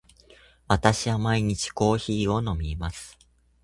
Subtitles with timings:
[0.67, 3.19] 私は毎日コーヒーを飲みます。